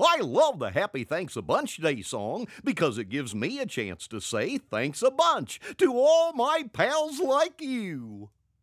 [0.00, 4.06] I love the Happy Thanks a Bunch Day song because it gives me a chance
[4.08, 8.30] to say thanks a bunch to all my pals like you.